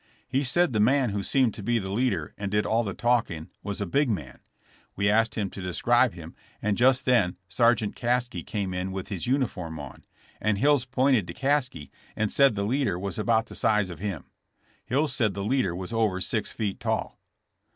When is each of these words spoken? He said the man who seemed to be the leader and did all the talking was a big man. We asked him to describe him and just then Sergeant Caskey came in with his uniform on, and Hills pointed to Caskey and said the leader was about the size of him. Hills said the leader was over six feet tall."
He 0.27 0.43
said 0.43 0.73
the 0.73 0.79
man 0.79 1.11
who 1.11 1.21
seemed 1.21 1.53
to 1.53 1.61
be 1.61 1.77
the 1.77 1.91
leader 1.91 2.33
and 2.35 2.49
did 2.49 2.65
all 2.65 2.83
the 2.83 2.95
talking 2.95 3.51
was 3.61 3.79
a 3.79 3.85
big 3.85 4.09
man. 4.09 4.39
We 4.95 5.07
asked 5.07 5.35
him 5.35 5.51
to 5.51 5.61
describe 5.61 6.15
him 6.15 6.33
and 6.59 6.75
just 6.75 7.05
then 7.05 7.37
Sergeant 7.47 7.95
Caskey 7.95 8.43
came 8.43 8.73
in 8.73 8.91
with 8.91 9.09
his 9.09 9.27
uniform 9.27 9.79
on, 9.79 10.03
and 10.41 10.57
Hills 10.57 10.85
pointed 10.85 11.27
to 11.27 11.33
Caskey 11.35 11.91
and 12.15 12.31
said 12.31 12.55
the 12.55 12.63
leader 12.65 12.97
was 12.97 13.19
about 13.19 13.45
the 13.45 13.53
size 13.53 13.91
of 13.91 13.99
him. 13.99 14.25
Hills 14.87 15.13
said 15.13 15.35
the 15.35 15.43
leader 15.43 15.75
was 15.75 15.93
over 15.93 16.19
six 16.19 16.51
feet 16.51 16.79
tall." 16.79 17.19